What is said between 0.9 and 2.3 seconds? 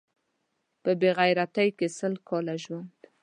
بې غیرتۍ کې سل